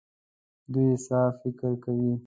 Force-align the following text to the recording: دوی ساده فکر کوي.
دوی 0.71 0.89
ساده 1.05 1.31
فکر 1.41 1.71
کوي. 1.83 2.13